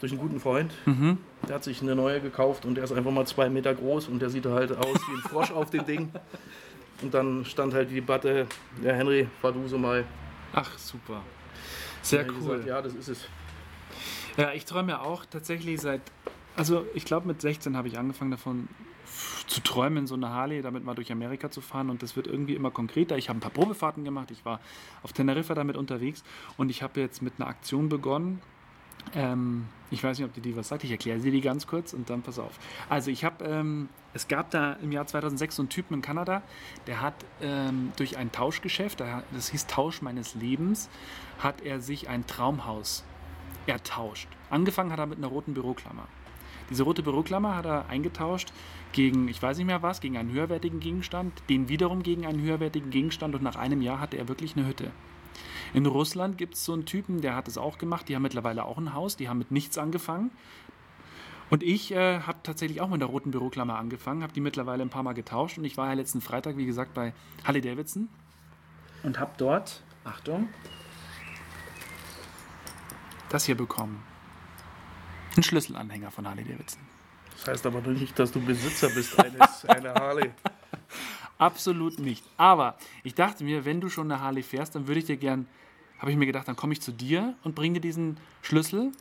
Durch 0.00 0.10
einen 0.10 0.20
guten 0.20 0.40
Freund, 0.40 0.72
Mhm. 0.84 1.18
der 1.46 1.54
hat 1.56 1.64
sich 1.64 1.80
eine 1.80 1.94
neue 1.94 2.20
gekauft 2.20 2.64
und 2.64 2.74
der 2.74 2.82
ist 2.84 2.92
einfach 2.92 3.12
mal 3.12 3.24
zwei 3.26 3.48
Meter 3.48 3.72
groß 3.72 4.08
und 4.08 4.18
der 4.20 4.30
sieht 4.30 4.46
halt 4.46 4.72
aus 4.76 4.96
wie 5.08 5.14
ein 5.14 5.22
Frosch 5.30 5.52
auf 5.52 5.70
dem 5.70 5.84
Ding. 5.86 6.12
Und 7.02 7.14
dann 7.14 7.44
stand 7.44 7.72
halt 7.74 7.90
die 7.90 7.96
Debatte, 7.96 8.46
ja 8.82 8.92
Henry, 8.94 9.28
fahr 9.40 9.52
du 9.52 9.66
so 9.68 9.78
mal. 9.78 10.04
Ach, 10.52 10.76
super. 10.78 11.22
Sehr 12.02 12.26
cool. 12.28 12.34
Gesagt, 12.34 12.66
ja, 12.66 12.82
das 12.82 12.94
ist 12.94 13.08
es. 13.08 13.28
Ja, 14.36 14.52
ich 14.52 14.64
träume 14.64 14.92
ja 14.92 15.00
auch 15.02 15.24
tatsächlich 15.24 15.80
seit, 15.80 16.00
also 16.56 16.84
ich 16.94 17.04
glaube 17.04 17.28
mit 17.28 17.40
16 17.40 17.76
habe 17.76 17.86
ich 17.86 17.96
angefangen 17.98 18.30
davon 18.32 18.68
zu 19.46 19.60
träumen, 19.60 20.06
so 20.06 20.14
eine 20.14 20.30
Harley 20.30 20.62
damit 20.62 20.84
mal 20.84 20.94
durch 20.94 21.12
Amerika 21.12 21.50
zu 21.50 21.60
fahren 21.60 21.90
und 21.90 22.02
das 22.02 22.16
wird 22.16 22.26
irgendwie 22.26 22.54
immer 22.54 22.70
konkreter. 22.70 23.16
Ich 23.16 23.28
habe 23.28 23.38
ein 23.38 23.40
paar 23.40 23.50
Probefahrten 23.50 24.04
gemacht, 24.04 24.30
ich 24.30 24.44
war 24.44 24.60
auf 25.02 25.12
Teneriffa 25.12 25.54
damit 25.54 25.76
unterwegs 25.76 26.22
und 26.56 26.70
ich 26.70 26.82
habe 26.82 27.00
jetzt 27.00 27.22
mit 27.22 27.34
einer 27.38 27.48
Aktion 27.48 27.88
begonnen. 27.88 28.40
Ähm, 29.14 29.66
ich 29.90 30.02
weiß 30.02 30.18
nicht, 30.18 30.26
ob 30.26 30.32
dir 30.32 30.40
die 30.40 30.56
was 30.56 30.68
sagt, 30.68 30.84
ich 30.84 30.90
erkläre 30.90 31.20
sie 31.20 31.30
die 31.30 31.40
ganz 31.40 31.66
kurz 31.66 31.92
und 31.92 32.08
dann 32.08 32.22
pass 32.22 32.38
auf. 32.38 32.58
Also 32.88 33.10
ich 33.10 33.24
habe, 33.24 33.44
ähm, 33.44 33.88
es 34.14 34.28
gab 34.28 34.50
da 34.50 34.74
im 34.74 34.92
Jahr 34.92 35.06
2006 35.06 35.56
so 35.56 35.62
einen 35.62 35.68
Typen 35.68 35.94
in 35.94 36.02
Kanada, 36.02 36.42
der 36.86 37.00
hat 37.00 37.14
ähm, 37.40 37.92
durch 37.96 38.16
ein 38.16 38.32
Tauschgeschäft, 38.32 39.00
das 39.00 39.48
hieß 39.48 39.66
Tausch 39.66 40.02
meines 40.02 40.34
Lebens, 40.34 40.88
hat 41.38 41.60
er 41.62 41.80
sich 41.80 42.08
ein 42.08 42.26
Traumhaus 42.26 43.04
ertauscht. 43.66 44.28
Angefangen 44.50 44.92
hat 44.92 44.98
er 44.98 45.06
mit 45.06 45.18
einer 45.18 45.28
roten 45.28 45.54
Büroklammer. 45.54 46.06
Diese 46.70 46.84
rote 46.84 47.02
Büroklammer 47.02 47.56
hat 47.56 47.66
er 47.66 47.88
eingetauscht 47.88 48.52
gegen, 48.92 49.28
ich 49.28 49.42
weiß 49.42 49.58
nicht 49.58 49.66
mehr 49.66 49.82
was, 49.82 50.00
gegen 50.00 50.16
einen 50.16 50.32
höherwertigen 50.32 50.80
Gegenstand, 50.80 51.32
den 51.48 51.68
wiederum 51.68 52.02
gegen 52.02 52.26
einen 52.26 52.40
höherwertigen 52.40 52.90
Gegenstand 52.90 53.34
und 53.34 53.42
nach 53.42 53.56
einem 53.56 53.82
Jahr 53.82 54.00
hatte 54.00 54.16
er 54.16 54.28
wirklich 54.28 54.56
eine 54.56 54.66
Hütte. 54.66 54.90
In 55.74 55.86
Russland 55.86 56.36
gibt 56.38 56.54
es 56.54 56.64
so 56.64 56.74
einen 56.74 56.84
Typen, 56.84 57.22
der 57.22 57.34
hat 57.34 57.48
es 57.48 57.56
auch 57.56 57.78
gemacht, 57.78 58.08
die 58.08 58.14
haben 58.14 58.22
mittlerweile 58.22 58.64
auch 58.64 58.78
ein 58.78 58.92
Haus, 58.94 59.16
die 59.16 59.28
haben 59.28 59.38
mit 59.38 59.50
nichts 59.50 59.78
angefangen. 59.78 60.30
Und 61.48 61.62
ich 61.62 61.92
äh, 61.92 62.20
habe 62.20 62.38
tatsächlich 62.42 62.80
auch 62.80 62.88
mit 62.88 63.00
der 63.00 63.08
roten 63.08 63.30
Büroklammer 63.30 63.78
angefangen, 63.78 64.22
habe 64.22 64.32
die 64.32 64.40
mittlerweile 64.40 64.82
ein 64.82 64.90
paar 64.90 65.02
Mal 65.02 65.12
getauscht 65.12 65.58
und 65.58 65.64
ich 65.64 65.76
war 65.76 65.88
ja 65.88 65.94
letzten 65.94 66.20
Freitag, 66.20 66.56
wie 66.56 66.66
gesagt, 66.66 66.94
bei 66.94 67.12
Harley 67.44 67.60
Davidson 67.60 68.08
und 69.02 69.18
habe 69.18 69.32
dort, 69.36 69.82
Achtung, 70.04 70.48
das 73.28 73.44
hier 73.44 73.56
bekommen. 73.56 74.02
Ein 75.36 75.42
Schlüsselanhänger 75.42 76.10
von 76.10 76.28
Harley 76.28 76.44
Davidson. 76.44 76.91
Das 77.44 77.54
heißt 77.54 77.66
aber 77.66 77.80
nicht, 77.80 78.16
dass 78.18 78.30
du 78.30 78.40
Besitzer 78.40 78.88
bist 78.90 79.18
eines, 79.18 79.64
einer 79.68 79.94
Harley. 79.94 80.30
Absolut 81.38 81.98
nicht. 81.98 82.24
Aber 82.36 82.76
ich 83.02 83.16
dachte 83.16 83.42
mir, 83.42 83.64
wenn 83.64 83.80
du 83.80 83.88
schon 83.88 84.10
eine 84.12 84.20
Harley 84.20 84.44
fährst, 84.44 84.76
dann 84.76 84.86
würde 84.86 85.00
ich 85.00 85.06
dir 85.06 85.16
gern, 85.16 85.48
habe 85.98 86.12
ich 86.12 86.16
mir 86.16 86.26
gedacht, 86.26 86.46
dann 86.46 86.54
komme 86.54 86.72
ich 86.72 86.80
zu 86.80 86.92
dir 86.92 87.34
und 87.42 87.56
bringe 87.56 87.74
dir 87.74 87.80
diesen 87.80 88.16
Schlüssel. 88.42 88.92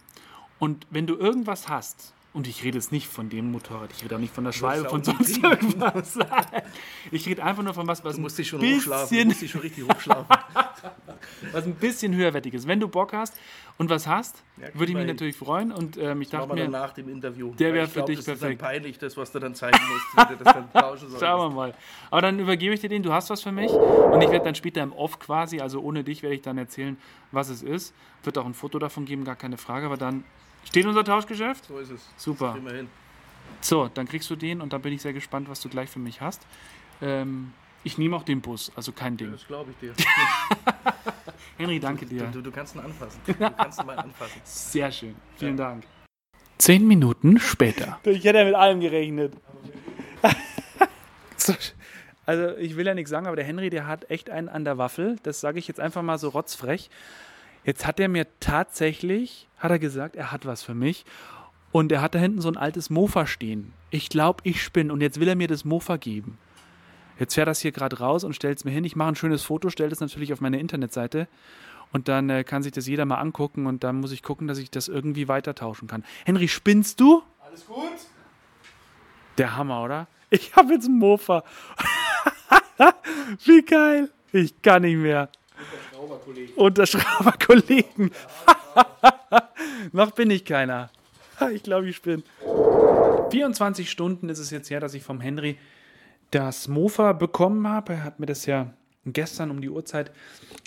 Und 0.58 0.88
wenn 0.90 1.06
du 1.06 1.16
irgendwas 1.18 1.70
hast, 1.70 2.14
und 2.34 2.48
ich 2.48 2.64
rede 2.64 2.78
jetzt 2.78 2.92
nicht 2.94 3.08
von 3.08 3.30
dem 3.30 3.52
Motorrad, 3.52 3.92
ich 3.92 4.04
rede 4.04 4.16
auch 4.16 4.20
nicht 4.20 4.34
von 4.34 4.46
der 4.46 4.54
Schwalbe, 4.54 4.88
von 4.90 5.04
sonst 5.04 5.38
irgendwas. 5.44 6.18
Ich 7.12 7.28
rede 7.28 7.44
einfach 7.44 7.64
nur 7.64 7.74
von 7.74 7.88
was, 7.88 8.04
was 8.06 8.16
Du 8.16 8.22
musst 8.22 8.38
dich 8.38 8.48
schon 8.48 8.62
ein 8.62 8.76
hochschlafen. 8.78 9.08
Du 9.10 9.10
bisschen, 9.10 9.28
musst 9.28 9.42
dich 9.42 9.52
schon 9.52 9.62
richtig 9.62 9.84
hochschlafen. 9.84 10.26
was 11.52 11.66
ein 11.66 11.76
bisschen 11.76 12.16
höherwertig 12.16 12.54
ist. 12.54 12.68
Wenn 12.68 12.80
du 12.80 12.88
Bock 12.88 13.12
hast 13.14 13.36
und 13.78 13.90
was 13.90 14.08
hast, 14.08 14.44
Ja, 14.58 14.68
würde 14.74 14.92
ich 14.92 14.98
mich 14.98 15.08
natürlich 15.08 15.36
freuen. 15.36 15.72
Und 15.72 15.98
ähm, 15.98 16.22
ich 16.22 16.30
dachte 16.30 16.54
mir, 16.54 16.70
nach 16.70 16.94
dem 16.94 17.10
Interview. 17.10 17.54
der 17.56 17.70
Weil 17.70 17.74
wär 17.74 17.84
ich 17.84 17.90
für 17.90 17.94
glaub, 17.96 18.06
dich 18.08 18.18
das 18.18 18.28
ist 18.28 18.40
perfekt. 18.40 18.62
dann 18.62 18.68
peinlich, 18.70 18.98
das, 19.00 19.18
was 19.18 19.32
du 19.32 19.40
dann 19.40 19.56
zeigen 19.56 19.80
musst, 19.90 20.30
wie 20.30 20.36
du 20.38 20.44
das 20.44 20.54
dann 20.54 20.72
tauschen 20.74 21.10
sollst. 21.10 21.20
Schauen 21.26 21.52
wir 21.52 21.56
mal. 21.56 21.74
Aber 22.12 22.22
dann 22.22 22.40
übergebe 22.40 22.74
ich 22.74 22.80
dir 22.80 22.90
den, 22.90 23.04
du 23.04 23.12
hast 23.12 23.30
was 23.30 23.42
für 23.42 23.52
mich. 23.52 23.72
Und 23.72 24.22
ich 24.22 24.30
werde 24.32 24.46
dann 24.46 24.56
später 24.56 24.82
im 24.84 24.94
Off 24.94 25.20
quasi, 25.20 25.60
also 25.60 25.82
ohne 25.82 26.04
dich, 26.04 26.24
werde 26.24 26.36
ich 26.36 26.42
dann 26.42 26.58
erzählen, 26.58 26.98
was 27.32 27.50
es 27.50 27.62
ist. 27.62 27.94
Wird 28.24 28.38
auch 28.38 28.46
ein 28.46 28.54
Foto 28.54 28.80
davon 28.80 29.06
geben, 29.06 29.26
gar 29.26 29.36
keine 29.36 29.58
Frage. 29.58 29.86
Aber 29.88 29.98
dann 29.98 30.24
steht 30.66 30.86
unser 30.86 31.04
Tauschgeschäft. 31.04 31.66
So 31.66 31.78
ist 31.80 31.92
es. 31.92 32.10
Super. 32.18 32.56
Immerhin. 32.58 32.88
So, 33.60 33.90
dann 33.94 34.08
kriegst 34.08 34.30
du 34.30 34.36
den 34.36 34.62
und 34.62 34.74
dann 34.74 34.82
bin 34.82 34.94
ich 34.94 35.02
sehr 35.02 35.14
gespannt, 35.14 35.50
was 35.50 35.60
du 35.62 35.70
gleich 35.70 35.90
für 35.90 36.00
mich 36.00 36.22
hast. 36.22 36.42
Ähm, 37.02 37.54
ich 37.84 37.98
nehme 37.98 38.16
auch 38.16 38.24
den 38.24 38.42
Bus, 38.42 38.72
also 38.76 38.92
kein 38.92 39.18
Ding. 39.18 39.32
Das 39.32 39.46
glaube 39.46 39.72
ich 39.72 39.78
dir. 39.78 39.94
Henry, 41.58 41.80
danke 41.80 42.06
Du, 42.06 42.16
dir. 42.16 42.24
du, 42.28 42.42
du 42.42 42.52
kannst 42.52 42.76
ihn 42.76 42.82
anfassen. 42.82 43.20
Du 43.26 43.34
kannst 43.34 43.80
ihn 43.80 43.86
mal 43.86 43.98
anfassen. 43.98 44.42
Sehr 44.44 44.92
schön. 44.92 45.16
Vielen 45.38 45.58
Dank. 45.58 45.84
Zehn 46.58 46.88
Minuten 46.88 47.40
später. 47.40 48.00
Ich 48.06 48.24
hätte 48.24 48.40
ja 48.40 48.46
mit 48.46 48.56
allem 48.56 48.80
gerechnet. 48.80 49.34
So, 51.38 51.54
also 52.28 52.56
ich 52.58 52.76
will 52.78 52.86
ja 52.86 52.94
nichts 52.94 53.10
sagen, 53.10 53.26
aber 53.26 53.36
der 53.36 53.46
Henry, 53.46 53.72
der 53.72 53.88
hat 53.88 54.10
echt 54.12 54.30
einen 54.30 54.48
an 54.48 54.64
der 54.64 54.78
Waffel. 54.78 55.18
Das 55.24 55.42
sage 55.42 55.58
ich 55.58 55.68
jetzt 55.68 55.80
einfach 55.80 56.04
mal 56.04 56.20
so 56.20 56.30
rotzfrech. 56.30 56.90
Jetzt 57.64 57.86
hat 57.86 58.00
er 58.00 58.10
mir 58.10 58.28
tatsächlich, 58.40 59.48
hat 59.58 59.72
er 59.72 59.80
gesagt, 59.80 60.16
er 60.16 60.32
hat 60.32 60.46
was 60.46 60.64
für 60.64 60.74
mich. 60.74 61.06
Und 61.72 61.92
er 61.92 62.02
hat 62.02 62.16
da 62.16 62.20
hinten 62.20 62.42
so 62.42 62.50
ein 62.50 62.58
altes 62.58 62.90
Mofa 62.90 63.26
stehen. 63.26 63.74
Ich 63.92 64.10
glaube, 64.10 64.42
ich 64.44 64.62
spinne. 64.62 64.92
Und 64.92 65.02
jetzt 65.02 65.20
will 65.20 65.28
er 65.28 65.36
mir 65.36 65.48
das 65.48 65.64
Mofa 65.64 65.98
geben. 65.98 66.38
Jetzt 67.18 67.36
fährt 67.36 67.48
das 67.48 67.62
hier 67.62 67.72
gerade 67.72 68.00
raus 68.00 68.24
und 68.24 68.36
stellt 68.36 68.58
es 68.58 68.66
mir 68.66 68.72
hin. 68.72 68.84
Ich 68.84 68.96
mache 68.96 69.10
ein 69.10 69.16
schönes 69.16 69.44
Foto, 69.44 69.70
stelle 69.70 69.90
das 69.90 70.00
natürlich 70.00 70.34
auf 70.34 70.42
meine 70.42 70.60
Internetseite. 70.60 71.28
Und 71.94 72.08
dann 72.08 72.30
äh, 72.30 72.44
kann 72.44 72.64
sich 72.64 72.72
das 72.72 72.88
jeder 72.88 73.06
mal 73.06 73.18
angucken. 73.18 73.68
Und 73.68 73.84
dann 73.84 73.98
muss 73.98 74.12
ich 74.12 74.24
gucken, 74.24 74.48
dass 74.48 74.58
ich 74.58 74.72
das 74.72 74.88
irgendwie 74.88 75.28
weitertauschen 75.28 75.88
kann. 75.88 76.04
Henry, 76.26 76.48
spinnst 76.48 77.00
du? 77.00 77.22
Alles 77.40 77.66
gut? 77.66 77.92
Der 79.38 79.56
Hammer, 79.56 79.84
oder? 79.84 80.08
Ich 80.30 80.56
habe 80.56 80.74
jetzt 80.74 80.86
einen 80.86 80.98
Mofa. 80.98 81.44
Wie 83.46 83.62
geil. 83.62 84.10
Ich 84.32 84.62
kann 84.62 84.82
nicht 84.82 84.98
mehr. 84.98 85.30
Unter 86.56 86.86
Schrauberkollegen. 86.86 88.12
Noch 89.92 90.12
bin 90.12 90.32
ich 90.32 90.46
keiner. 90.46 90.90
Ich 91.54 91.64
glaube, 91.64 91.90
ich 91.90 92.00
bin. 92.04 92.24
24 93.32 93.90
Stunden 93.90 94.30
ist 94.30 94.38
es 94.38 94.52
jetzt 94.52 94.70
her, 94.70 94.80
dass 94.80 94.94
ich 94.94 95.02
vom 95.02 95.20
Henry 95.20 95.58
das 96.30 96.68
Mofa 96.68 97.14
bekommen 97.14 97.68
habe. 97.68 97.94
Er 97.94 98.04
hat 98.04 98.20
mir 98.20 98.28
das 98.28 98.46
ja 98.46 98.74
gestern 99.06 99.50
um 99.50 99.60
die 99.60 99.70
Uhrzeit 99.70 100.12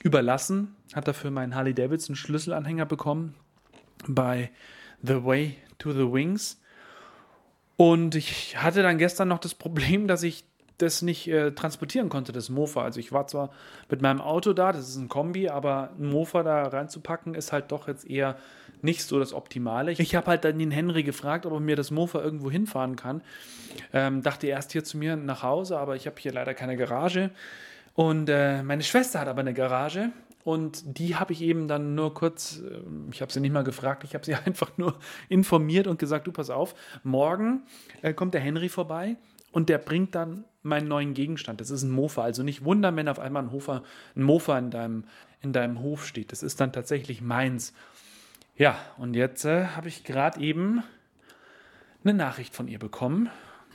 überlassen. 0.02 0.74
Hat 0.92 1.06
dafür 1.06 1.30
meinen 1.30 1.54
Harley 1.54 1.74
Davidson 1.74 2.16
Schlüsselanhänger 2.16 2.86
bekommen 2.86 3.34
bei 4.08 4.50
The 5.02 5.24
Way 5.24 5.56
to 5.78 5.92
the 5.92 6.12
Wings. 6.12 6.60
Und 7.76 8.14
ich 8.14 8.56
hatte 8.56 8.82
dann 8.82 8.98
gestern 8.98 9.28
noch 9.28 9.38
das 9.38 9.54
Problem, 9.54 10.06
dass 10.06 10.22
ich 10.22 10.44
das 10.78 11.02
nicht 11.02 11.28
äh, 11.28 11.52
transportieren 11.52 12.08
konnte, 12.08 12.32
das 12.32 12.48
Mofa. 12.48 12.82
Also 12.82 13.00
ich 13.00 13.12
war 13.12 13.26
zwar 13.26 13.50
mit 13.90 14.02
meinem 14.02 14.20
Auto 14.20 14.52
da, 14.52 14.72
das 14.72 14.88
ist 14.88 14.96
ein 14.96 15.08
Kombi, 15.08 15.48
aber 15.48 15.90
ein 15.98 16.10
Mofa 16.10 16.42
da 16.42 16.64
reinzupacken 16.64 17.34
ist 17.34 17.52
halt 17.52 17.70
doch 17.70 17.86
jetzt 17.86 18.08
eher 18.08 18.36
nicht 18.82 19.02
so 19.02 19.18
das 19.18 19.32
Optimale. 19.32 19.92
Ich 19.92 20.14
habe 20.14 20.26
halt 20.26 20.44
dann 20.44 20.58
den 20.58 20.70
Henry 20.70 21.04
gefragt, 21.04 21.46
ob 21.46 21.52
er 21.52 21.60
mir 21.60 21.76
das 21.76 21.90
Mofa 21.90 22.20
irgendwo 22.20 22.50
hinfahren 22.50 22.96
kann. 22.96 23.22
Ähm, 23.92 24.22
dachte 24.22 24.46
erst 24.46 24.72
hier 24.72 24.84
zu 24.84 24.98
mir 24.98 25.16
nach 25.16 25.42
Hause, 25.42 25.78
aber 25.78 25.96
ich 25.96 26.06
habe 26.06 26.16
hier 26.18 26.32
leider 26.32 26.54
keine 26.54 26.76
Garage. 26.76 27.30
Und 27.94 28.28
äh, 28.28 28.62
meine 28.62 28.82
Schwester 28.82 29.20
hat 29.20 29.28
aber 29.28 29.40
eine 29.40 29.54
Garage. 29.54 30.10
Und 30.42 30.98
die 30.98 31.16
habe 31.16 31.32
ich 31.32 31.40
eben 31.40 31.68
dann 31.68 31.94
nur 31.94 32.12
kurz, 32.12 32.60
äh, 32.60 32.80
ich 33.10 33.22
habe 33.22 33.32
sie 33.32 33.40
nicht 33.40 33.52
mal 33.52 33.64
gefragt, 33.64 34.04
ich 34.04 34.14
habe 34.14 34.24
sie 34.24 34.34
einfach 34.44 34.76
nur 34.76 34.98
informiert 35.28 35.86
und 35.86 35.98
gesagt, 35.98 36.26
du 36.26 36.32
pass 36.32 36.50
auf, 36.50 36.74
morgen 37.02 37.62
äh, 38.02 38.12
kommt 38.12 38.34
der 38.34 38.42
Henry 38.42 38.68
vorbei 38.68 39.16
und 39.54 39.68
der 39.68 39.78
bringt 39.78 40.16
dann 40.16 40.44
meinen 40.62 40.88
neuen 40.88 41.14
Gegenstand. 41.14 41.60
Das 41.60 41.70
ist 41.70 41.84
ein 41.84 41.90
Mofa. 41.92 42.24
Also 42.24 42.42
nicht 42.42 42.64
wundern, 42.64 42.96
wenn 42.96 43.08
auf 43.08 43.20
einmal 43.20 43.44
ein, 43.44 43.52
Hofer, 43.52 43.84
ein 44.16 44.24
Mofa 44.24 44.58
in 44.58 44.72
deinem, 44.72 45.04
in 45.42 45.52
deinem 45.52 45.80
Hof 45.80 46.04
steht. 46.06 46.32
Das 46.32 46.42
ist 46.42 46.60
dann 46.60 46.72
tatsächlich 46.72 47.20
meins. 47.20 47.72
Ja, 48.56 48.76
und 48.98 49.14
jetzt 49.14 49.44
äh, 49.44 49.66
habe 49.66 49.86
ich 49.86 50.02
gerade 50.02 50.40
eben 50.40 50.82
eine 52.02 52.14
Nachricht 52.14 52.52
von 52.52 52.66
ihr 52.66 52.80
bekommen, 52.80 53.30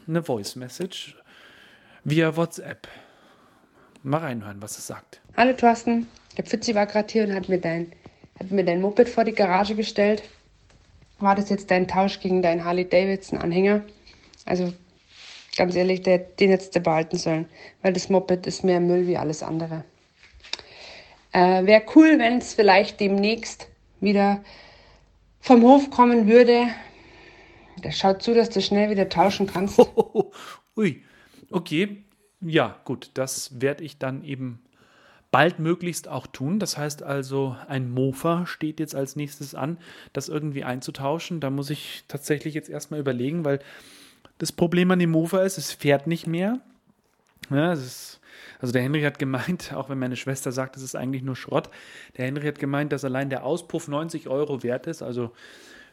eine 0.05 0.21
Voice 0.21 0.57
Message 0.57 1.15
via 2.03 2.35
WhatsApp. 2.35 2.89
Mal 4.03 4.17
reinhören, 4.17 4.61
was 4.61 4.77
es 4.77 4.85
sagt. 4.85 5.21
Hallo 5.37 5.53
Thorsten, 5.53 6.07
der 6.35 6.43
Pfützi 6.43 6.75
war 6.75 6.87
gerade 6.87 7.07
hier 7.09 7.23
und 7.23 7.33
hat 7.33 7.47
mir, 7.47 7.59
dein, 7.59 7.93
hat 8.37 8.51
mir 8.51 8.65
dein 8.65 8.81
Moped 8.81 9.07
vor 9.07 9.23
die 9.23 9.33
Garage 9.33 9.75
gestellt. 9.75 10.23
War 11.19 11.35
das 11.35 11.49
jetzt 11.49 11.71
dein 11.71 11.87
Tausch 11.87 12.19
gegen 12.19 12.41
deinen 12.41 12.65
Harley 12.65 12.87
Davidson 12.87 13.39
Anhänger? 13.39 13.83
Also 14.45 14.73
ganz 15.55 15.75
ehrlich, 15.75 16.01
der, 16.01 16.19
den 16.19 16.49
hättest 16.49 16.75
du 16.75 16.79
behalten 16.79 17.17
sollen, 17.17 17.47
weil 17.81 17.93
das 17.93 18.09
Moped 18.09 18.47
ist 18.47 18.63
mehr 18.63 18.79
Müll 18.79 19.07
wie 19.07 19.17
alles 19.17 19.43
andere. 19.43 19.83
Äh, 21.31 21.65
Wäre 21.65 21.83
cool, 21.95 22.17
wenn 22.19 22.37
es 22.37 22.53
vielleicht 22.53 22.99
demnächst 22.99 23.67
wieder 23.99 24.43
vom 25.39 25.61
Hof 25.61 25.89
kommen 25.89 26.27
würde. 26.27 26.67
Der 27.83 27.91
schaut 27.91 28.21
zu, 28.21 28.33
dass 28.33 28.49
du 28.49 28.61
schnell 28.61 28.89
wieder 28.89 29.09
tauschen 29.09 29.47
kannst. 29.47 29.79
Oh, 29.79 30.31
ui, 30.77 31.03
okay. 31.51 32.03
Ja, 32.41 32.79
gut, 32.85 33.11
das 33.15 33.61
werde 33.61 33.83
ich 33.83 33.99
dann 33.99 34.23
eben 34.23 34.61
baldmöglichst 35.31 36.07
auch 36.07 36.27
tun. 36.27 36.59
Das 36.59 36.77
heißt 36.77 37.03
also, 37.03 37.55
ein 37.67 37.91
Mofa 37.91 38.45
steht 38.45 38.79
jetzt 38.79 38.95
als 38.95 39.15
nächstes 39.15 39.55
an, 39.55 39.77
das 40.13 40.29
irgendwie 40.29 40.63
einzutauschen. 40.63 41.39
Da 41.39 41.49
muss 41.49 41.69
ich 41.69 42.03
tatsächlich 42.07 42.53
jetzt 42.53 42.69
erstmal 42.69 42.99
überlegen, 42.99 43.45
weil 43.45 43.59
das 44.39 44.51
Problem 44.51 44.89
an 44.89 44.99
dem 44.99 45.11
Mofa 45.11 45.43
ist, 45.43 45.57
es 45.57 45.71
fährt 45.71 46.07
nicht 46.07 46.25
mehr. 46.25 46.59
Ja, 47.51 47.73
ist, 47.73 48.19
also 48.59 48.71
der 48.71 48.81
Henry 48.81 49.01
hat 49.01 49.19
gemeint, 49.19 49.73
auch 49.75 49.89
wenn 49.89 49.99
meine 49.99 50.15
Schwester 50.15 50.51
sagt, 50.51 50.75
es 50.75 50.81
ist 50.83 50.95
eigentlich 50.95 51.21
nur 51.21 51.35
Schrott, 51.35 51.69
der 52.17 52.25
Henry 52.25 52.47
hat 52.47 52.57
gemeint, 52.57 52.91
dass 52.91 53.05
allein 53.05 53.29
der 53.29 53.43
Auspuff 53.43 53.87
90 53.87 54.27
Euro 54.27 54.63
wert 54.63 54.87
ist. 54.87 55.03
Also 55.03 55.31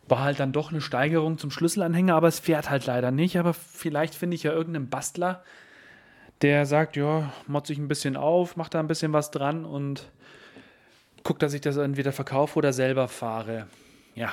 war 0.09 0.23
halt 0.23 0.39
dann 0.39 0.53
doch 0.53 0.71
eine 0.71 0.81
Steigerung 0.81 1.37
zum 1.37 1.51
Schlüsselanhänger, 1.51 2.15
aber 2.15 2.29
es 2.29 2.39
fährt 2.39 2.71
halt 2.71 2.87
leider 2.87 3.11
nicht. 3.11 3.39
Aber 3.39 3.53
vielleicht 3.53 4.15
finde 4.15 4.37
ich 4.37 4.45
ja 4.45 4.53
irgendeinen 4.53 4.89
Bastler, 4.89 5.43
der 6.43 6.67
sagt, 6.67 6.97
ja, 6.97 7.33
motze 7.47 7.73
ich 7.73 7.79
ein 7.79 7.89
bisschen 7.89 8.17
auf, 8.17 8.57
macht 8.57 8.75
da 8.75 8.81
ein 8.81 8.87
bisschen 8.87 9.13
was 9.13 9.33
dran 9.33 9.65
und 9.65 10.09
guckt, 11.25 11.43
dass 11.43 11.55
ich 11.55 11.61
das 11.61 11.77
entweder 11.77 12.13
verkaufe 12.13 12.59
oder 12.59 12.73
selber 12.73 13.09
fahre. 13.09 13.67
Ja, 14.15 14.33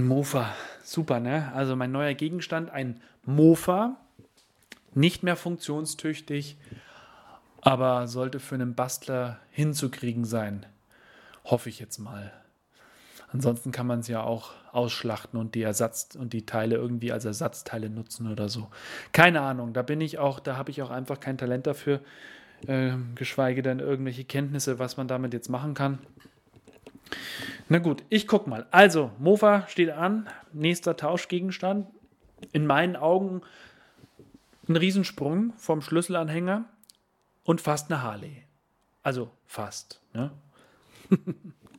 ein 0.00 0.06
Mofa, 0.06 0.54
super, 0.82 1.20
ne? 1.20 1.52
Also 1.54 1.76
mein 1.76 1.92
neuer 1.92 2.14
Gegenstand, 2.14 2.70
ein 2.70 3.00
Mofa, 3.24 3.96
nicht 4.94 5.22
mehr 5.22 5.36
funktionstüchtig, 5.36 6.56
aber 7.60 8.08
sollte 8.08 8.40
für 8.40 8.54
einen 8.54 8.74
Bastler 8.74 9.38
hinzukriegen 9.50 10.24
sein. 10.24 10.66
Hoffe 11.44 11.68
ich 11.68 11.78
jetzt 11.78 11.98
mal. 11.98 12.32
Ansonsten 13.32 13.70
kann 13.70 13.86
man 13.86 14.00
es 14.00 14.08
ja 14.08 14.22
auch 14.22 14.50
ausschlachten 14.72 15.38
und 15.38 15.54
die 15.54 15.62
Ersatz 15.62 16.16
und 16.18 16.32
die 16.32 16.46
Teile 16.46 16.76
irgendwie 16.76 17.12
als 17.12 17.24
Ersatzteile 17.24 17.88
nutzen 17.88 18.30
oder 18.30 18.48
so. 18.48 18.68
Keine 19.12 19.42
Ahnung, 19.42 19.72
da 19.72 19.82
bin 19.82 20.00
ich 20.00 20.18
auch, 20.18 20.40
da 20.40 20.56
habe 20.56 20.70
ich 20.70 20.82
auch 20.82 20.90
einfach 20.90 21.20
kein 21.20 21.38
Talent 21.38 21.66
dafür, 21.66 22.00
äh, 22.66 22.92
geschweige 23.14 23.62
denn 23.62 23.78
irgendwelche 23.78 24.24
Kenntnisse, 24.24 24.78
was 24.78 24.96
man 24.96 25.06
damit 25.06 25.32
jetzt 25.32 25.48
machen 25.48 25.74
kann. 25.74 25.98
Na 27.68 27.78
gut, 27.78 28.02
ich 28.08 28.26
guck 28.26 28.46
mal. 28.46 28.66
Also, 28.70 29.10
Mofa 29.18 29.66
steht 29.68 29.90
an, 29.90 30.28
nächster 30.52 30.96
Tauschgegenstand. 30.96 31.86
In 32.52 32.66
meinen 32.66 32.96
Augen 32.96 33.42
ein 34.68 34.76
Riesensprung 34.76 35.52
vom 35.56 35.82
Schlüsselanhänger 35.82 36.64
und 37.44 37.60
fast 37.60 37.90
eine 37.90 38.02
Harley. 38.02 38.44
Also 39.02 39.30
fast. 39.46 40.00
Ne? 40.12 40.30